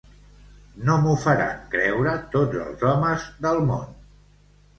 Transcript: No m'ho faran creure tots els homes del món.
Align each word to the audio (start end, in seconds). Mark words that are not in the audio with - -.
No 0.87 0.95
m'ho 1.03 1.13
faran 1.25 1.59
creure 1.75 2.15
tots 2.37 2.59
els 2.65 2.87
homes 2.93 3.29
del 3.45 3.63
món. 3.71 3.87